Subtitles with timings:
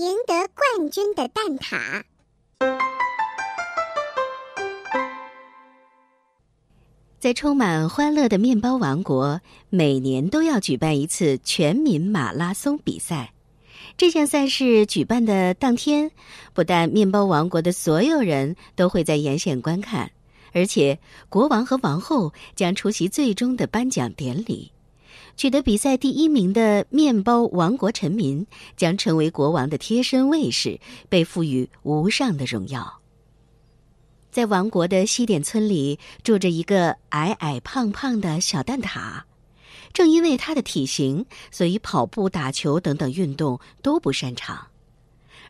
[0.00, 2.02] 赢得冠军的蛋挞。
[7.18, 13.34] 在充满欢乐的面包王国，每年都要举办一次全民马拉松比赛。
[13.98, 16.10] 这项赛事举办的当天，
[16.54, 20.10] 不但面包王国的所有人都会在沿线观看，
[20.54, 20.98] 而且
[21.28, 24.72] 国王和王后将出席最终的颁奖典礼。
[25.36, 28.46] 取得比赛第一名的面包王国臣民
[28.76, 33.00] 将成为国王的贴身卫士，被赋予无上的荣耀。
[34.30, 39.22] 在王国的西点村里，住着一个矮矮胖胖的小蛋挞。
[39.92, 44.68] 正因为他的体型，所以跑步、打球等等运动都不擅长。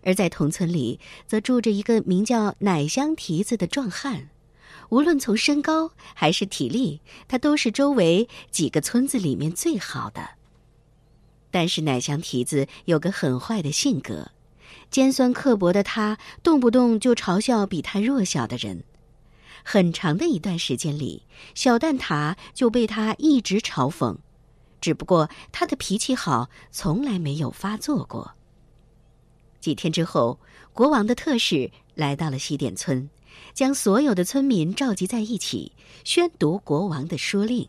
[0.02, 4.30] 而在同村里，则住着一个名叫奶香蹄子的壮汉。
[4.90, 10.30] 无论从身高还是体力，他都是周围几个村子里面最好的。
[11.50, 14.30] 但是奶香蹄子有个很坏的性格，
[14.90, 18.84] 尖酸刻薄的他动不动就嘲笑比他弱小的人。
[19.64, 24.18] 很长的一段时间里，小蛋挞就被他一直嘲讽。
[24.80, 28.32] 只不过他的脾气好，从来没有发作过。
[29.60, 30.40] 几天之后，
[30.72, 31.70] 国王的特使
[32.00, 33.08] 来到了西点村。
[33.54, 35.72] 将所有的村民召集在一起，
[36.04, 37.68] 宣读国王的书令。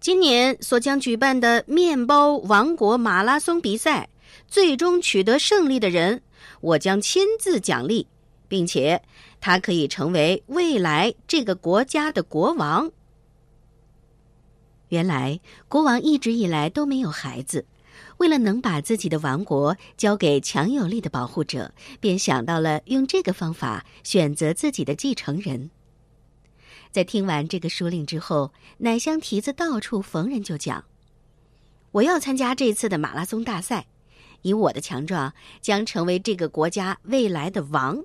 [0.00, 4.08] 今年所将举办的面包王国马拉松比赛，
[4.48, 6.22] 最终取得胜利的人，
[6.60, 8.06] 我将亲自奖励，
[8.48, 9.02] 并且
[9.40, 12.90] 他可以成为未来这个国家的国王。
[14.88, 17.64] 原来，国王一直以来都没有孩子。
[18.18, 25.70] 为了能把自己的王国交给强有力的保护者，便想到了用这个方法选择自己的继承人。
[26.90, 30.84] 在听完这个书令之后，奶香蹄子到处逢人就讲
[31.92, 33.86] ：“我要参加这次的马拉松大赛，
[34.42, 38.04] 以我的强壮将成为这个国家未来的王。”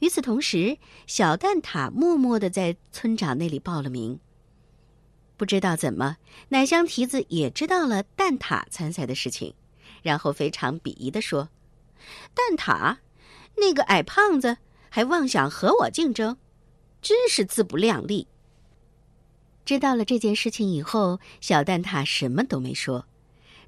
[0.00, 4.20] 与此同时，小蛋挞默默的在村长那里报了名。
[5.38, 6.16] 不知道怎么，
[6.48, 9.54] 奶香蹄子也知道了蛋挞参赛的事情，
[10.02, 11.48] 然后非常鄙夷的说
[12.34, 12.98] ：“蛋挞，
[13.56, 14.58] 那个矮胖子
[14.90, 16.36] 还妄想和我竞争，
[17.00, 18.26] 真是自不量力。”
[19.64, 23.06] 知道了这件事情以后，小蛋挞什么都没说。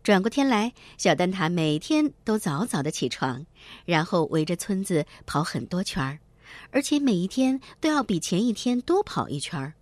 [0.03, 3.47] 转过天来，小蛋挞每天都早早的起床，
[3.85, 6.19] 然后围着村子跑很多圈儿，
[6.73, 9.75] 而且每一天都要比前一天多跑一圈儿。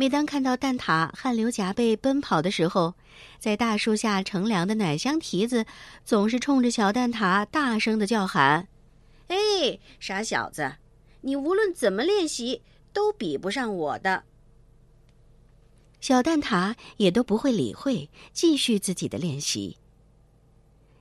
[0.00, 2.94] 每当看到蛋挞汗流浃背奔跑的时候，
[3.38, 5.66] 在大树下乘凉的奶香蹄子
[6.06, 8.66] 总是冲着小蛋挞大声的叫喊
[9.28, 10.76] ：“哎，傻小子，
[11.20, 12.62] 你无论怎么练习
[12.94, 14.24] 都比不上我的。”
[16.00, 19.76] 小蛋挞也都不会理会，继续自己的练习。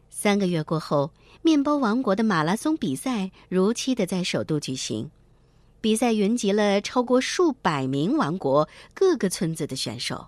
[0.10, 5.10] 三个月过后，面包王国的马拉松比赛如期的在首都举行。
[5.81, 10.28] 比赛云集了超过数百名王国各个村子的选手，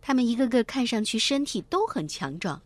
[0.00, 2.62] 他们一个个看上去身体都很强壮，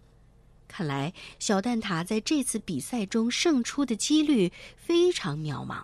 [0.69, 5.82] 看来小蛋挞在这次比赛中胜出的几率非常渺茫。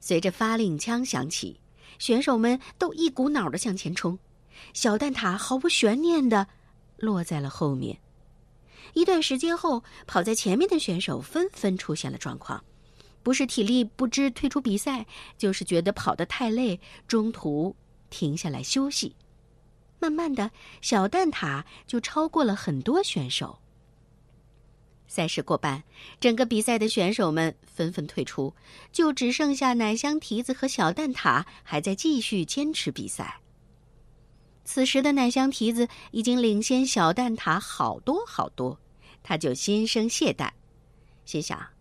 [0.00, 1.60] 随着发令枪响起，
[1.98, 4.18] 选手们都一股脑的向前冲，
[4.72, 6.46] 小蛋挞毫不悬念的
[6.96, 7.98] 落在了后面。
[8.94, 12.64] 一段时间后，跑在前面的选手纷纷出现了状况。
[13.26, 15.04] 不是体力不支退出比赛，
[15.36, 16.78] 就是觉得跑得太累，
[17.08, 17.74] 中途
[18.08, 19.16] 停下来休息。
[19.98, 23.58] 慢慢的小蛋挞就超过了很多选手。
[25.08, 25.82] 赛事过半，
[26.20, 28.54] 整个比赛的选手们纷纷退出，
[28.92, 33.40] 就只剩下奶香蹄子和小蛋挞还在继续坚持比赛。
[34.64, 38.78] 此时的奶香蹄子已经领先小蛋挞好多好多，
[39.24, 40.50] 他就心生懈怠，
[41.24, 41.75] 心想。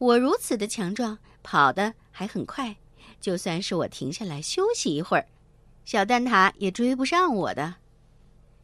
[0.00, 2.74] 我如此的强壮，跑得还很快，
[3.20, 5.26] 就算是我停下来休息一会儿，
[5.84, 7.74] 小蛋挞也追不上我的。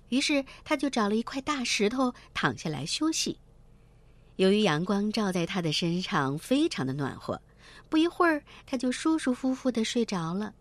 [0.09, 3.39] 于是，他就找了一块大石头躺下来休息。
[4.37, 7.39] 由于阳光照在他的身上，非常的暖和，
[7.91, 10.55] 不一会儿他就舒舒服服的睡着了。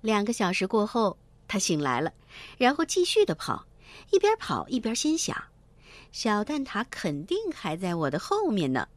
[0.00, 2.10] 两个小时过后，他醒来了，
[2.56, 3.66] 然后继续的跑，
[4.10, 5.36] 一边跑一边心想：
[6.12, 8.88] 小蛋挞肯定还在我的后面呢。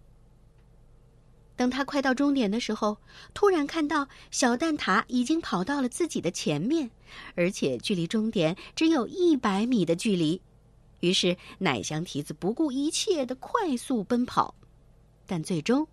[1.63, 2.97] 等他快到终点的时候，
[3.33, 6.91] 突然看到小蛋挞已经跑到了自己的前面，
[7.35, 10.41] 而且距离终点只有一百米的距离。
[10.99, 14.53] 于是奶香蹄子不顾一切的快速奔跑，
[15.25, 15.87] 但最终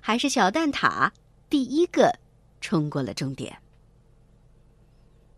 [0.00, 1.08] 还是小蛋挞
[1.48, 2.12] 第一个
[2.60, 3.56] 冲过了终点。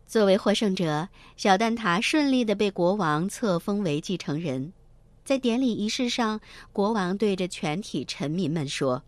[0.06, 4.72] 作为获胜者，小蛋挞顺利的被国王册封为继承人。
[5.26, 6.40] 在典礼仪式上，
[6.72, 9.02] 国王对着全体臣民们说：“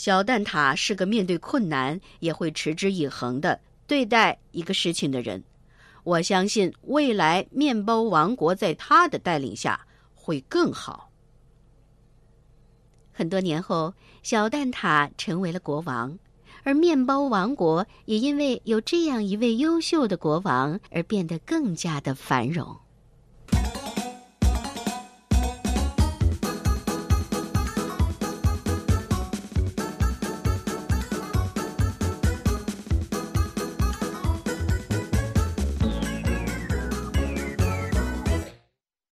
[0.00, 5.44] 小蛋挞是个面对困难也会持之以恒的对待一个事情的人。
[6.04, 9.78] 我相信未来面包王国在他的带领下
[10.14, 11.10] 会更好。”
[13.12, 13.92] 很多年后，
[14.22, 16.18] 小蛋挞成为了国王。
[16.62, 22.74] 而面包王国也因为有这样一位优秀的国王而变得更加的繁荣。